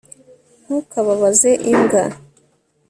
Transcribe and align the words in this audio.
ntukababaze 0.65 1.51
imbwa 1.71 2.01